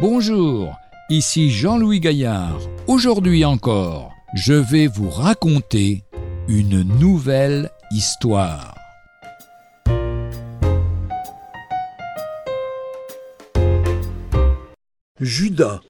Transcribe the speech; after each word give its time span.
Bonjour, 0.00 0.78
ici 1.10 1.50
Jean-Louis 1.50 2.00
Gaillard. 2.00 2.58
Aujourd'hui 2.86 3.44
encore, 3.44 4.14
je 4.32 4.54
vais 4.54 4.86
vous 4.86 5.10
raconter 5.10 6.04
une 6.48 6.80
nouvelle 6.98 7.68
histoire. 7.90 8.74
Judas. 15.20 15.82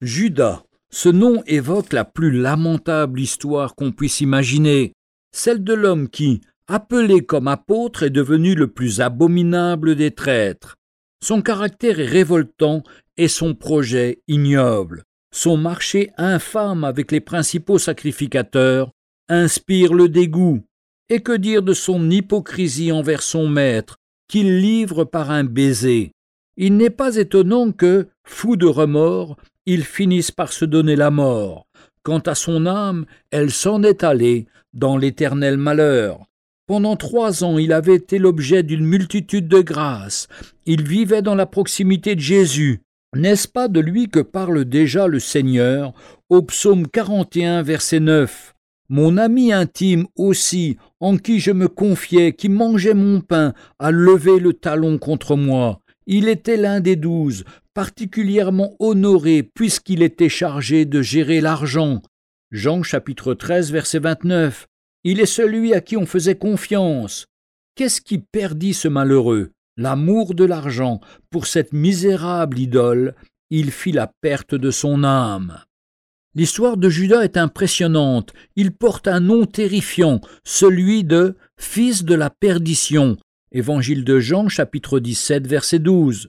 Judas. 0.00 0.62
Ce 0.90 1.10
nom 1.10 1.42
évoque 1.46 1.92
la 1.92 2.06
plus 2.06 2.30
lamentable 2.30 3.20
histoire 3.20 3.74
qu'on 3.74 3.92
puisse 3.92 4.22
imaginer, 4.22 4.94
celle 5.30 5.62
de 5.62 5.74
l'homme 5.74 6.08
qui, 6.08 6.40
appelé 6.68 7.20
comme 7.20 7.48
apôtre, 7.48 8.02
est 8.02 8.08
devenu 8.08 8.54
le 8.54 8.68
plus 8.68 9.02
abominable 9.02 9.94
des 9.94 10.10
traîtres. 10.10 10.76
Son 11.22 11.42
caractère 11.42 12.00
est 12.00 12.06
révoltant 12.06 12.82
et 13.20 13.28
son 13.28 13.54
projet 13.54 14.22
ignoble. 14.28 15.04
Son 15.30 15.58
marché 15.58 16.10
infâme 16.16 16.84
avec 16.84 17.12
les 17.12 17.20
principaux 17.20 17.78
sacrificateurs 17.78 18.92
inspire 19.28 19.92
le 19.92 20.08
dégoût. 20.08 20.64
Et 21.10 21.20
que 21.20 21.36
dire 21.36 21.62
de 21.62 21.74
son 21.74 22.08
hypocrisie 22.10 22.92
envers 22.92 23.22
son 23.22 23.46
maître, 23.46 23.98
qu'il 24.26 24.60
livre 24.60 25.04
par 25.04 25.30
un 25.30 25.44
baiser? 25.44 26.12
Il 26.56 26.78
n'est 26.78 26.88
pas 26.88 27.16
étonnant 27.16 27.72
que, 27.72 28.08
fou 28.24 28.56
de 28.56 28.64
remords, 28.64 29.36
il 29.66 29.84
finisse 29.84 30.30
par 30.30 30.50
se 30.50 30.64
donner 30.64 30.96
la 30.96 31.10
mort. 31.10 31.66
Quant 32.02 32.20
à 32.20 32.34
son 32.34 32.64
âme, 32.64 33.04
elle 33.30 33.50
s'en 33.50 33.82
est 33.82 34.02
allée 34.02 34.46
dans 34.72 34.96
l'éternel 34.96 35.58
malheur. 35.58 36.24
Pendant 36.66 36.96
trois 36.96 37.44
ans, 37.44 37.58
il 37.58 37.74
avait 37.74 37.96
été 37.96 38.18
l'objet 38.18 38.62
d'une 38.62 38.86
multitude 38.86 39.46
de 39.46 39.60
grâces. 39.60 40.26
Il 40.64 40.88
vivait 40.88 41.20
dans 41.20 41.34
la 41.34 41.46
proximité 41.46 42.14
de 42.14 42.20
Jésus. 42.20 42.80
N'est-ce 43.16 43.48
pas 43.48 43.66
de 43.66 43.80
lui 43.80 44.08
que 44.08 44.20
parle 44.20 44.64
déjà 44.64 45.08
le 45.08 45.18
Seigneur 45.18 45.92
au 46.28 46.42
psaume 46.42 46.86
41, 46.86 47.62
verset 47.62 47.98
9 47.98 48.54
Mon 48.88 49.16
ami 49.16 49.52
intime 49.52 50.06
aussi, 50.14 50.76
en 51.00 51.16
qui 51.16 51.40
je 51.40 51.50
me 51.50 51.66
confiais, 51.66 52.34
qui 52.34 52.48
mangeait 52.48 52.94
mon 52.94 53.20
pain, 53.20 53.52
a 53.80 53.90
levé 53.90 54.38
le 54.38 54.52
talon 54.52 54.98
contre 54.98 55.34
moi. 55.34 55.80
Il 56.06 56.28
était 56.28 56.56
l'un 56.56 56.78
des 56.78 56.94
douze, 56.94 57.42
particulièrement 57.74 58.76
honoré 58.78 59.42
puisqu'il 59.42 60.02
était 60.04 60.28
chargé 60.28 60.84
de 60.84 61.02
gérer 61.02 61.40
l'argent. 61.40 62.02
Jean 62.52 62.84
chapitre 62.84 63.34
13, 63.34 63.72
verset 63.72 63.98
29. 63.98 64.68
Il 65.02 65.18
est 65.18 65.26
celui 65.26 65.74
à 65.74 65.80
qui 65.80 65.96
on 65.96 66.06
faisait 66.06 66.36
confiance. 66.36 67.26
Qu'est-ce 67.74 68.00
qui 68.00 68.18
perdit 68.18 68.74
ce 68.74 68.86
malheureux? 68.86 69.50
L'amour 69.80 70.34
de 70.34 70.44
l'argent. 70.44 71.00
Pour 71.30 71.46
cette 71.46 71.72
misérable 71.72 72.58
idole, 72.58 73.14
il 73.48 73.70
fit 73.70 73.92
la 73.92 74.12
perte 74.20 74.54
de 74.54 74.70
son 74.70 75.04
âme. 75.04 75.58
L'histoire 76.34 76.76
de 76.76 76.90
Judas 76.90 77.22
est 77.22 77.38
impressionnante. 77.38 78.34
Il 78.56 78.72
porte 78.72 79.08
un 79.08 79.20
nom 79.20 79.46
terrifiant, 79.46 80.20
celui 80.44 81.02
de 81.02 81.34
Fils 81.58 82.04
de 82.04 82.14
la 82.14 82.28
perdition. 82.28 83.16
Évangile 83.52 84.04
de 84.04 84.20
Jean, 84.20 84.48
chapitre 84.48 85.00
17, 85.00 85.46
verset 85.46 85.78
12. 85.78 86.28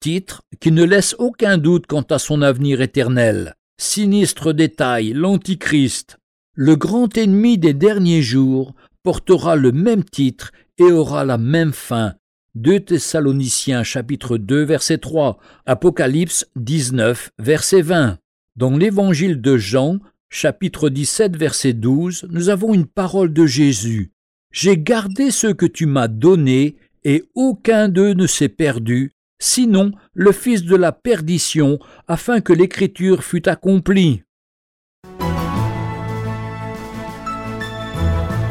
Titre 0.00 0.42
qui 0.60 0.72
ne 0.72 0.82
laisse 0.82 1.14
aucun 1.20 1.56
doute 1.56 1.86
quant 1.86 2.02
à 2.10 2.18
son 2.18 2.42
avenir 2.42 2.80
éternel. 2.80 3.54
Sinistre 3.80 4.52
détail, 4.52 5.12
l'Antichrist 5.12 6.18
le 6.60 6.74
grand 6.74 7.16
ennemi 7.16 7.56
des 7.56 7.72
derniers 7.72 8.20
jours 8.20 8.74
portera 9.04 9.54
le 9.54 9.70
même 9.70 10.02
titre 10.02 10.50
et 10.76 10.90
aura 10.90 11.24
la 11.24 11.38
même 11.38 11.72
fin. 11.72 12.14
2 12.58 12.80
Thessaloniciens 12.80 13.84
chapitre 13.84 14.36
2 14.36 14.64
verset 14.64 14.98
3, 14.98 15.38
Apocalypse 15.64 16.44
19 16.56 17.30
verset 17.38 17.82
20. 17.82 18.18
Dans 18.56 18.76
l'évangile 18.76 19.40
de 19.40 19.56
Jean 19.56 20.00
chapitre 20.28 20.88
17 20.88 21.36
verset 21.36 21.72
12, 21.72 22.26
nous 22.30 22.48
avons 22.48 22.74
une 22.74 22.86
parole 22.86 23.32
de 23.32 23.46
Jésus. 23.46 24.10
J'ai 24.50 24.76
gardé 24.76 25.30
ce 25.30 25.46
que 25.46 25.66
tu 25.66 25.86
m'as 25.86 26.08
donné 26.08 26.74
et 27.04 27.22
aucun 27.36 27.88
d'eux 27.88 28.14
ne 28.14 28.26
s'est 28.26 28.48
perdu, 28.48 29.12
sinon 29.38 29.92
le 30.12 30.32
fils 30.32 30.64
de 30.64 30.74
la 30.74 30.90
perdition, 30.90 31.78
afin 32.08 32.40
que 32.40 32.52
l'écriture 32.52 33.22
fût 33.22 33.48
accomplie. 33.48 34.24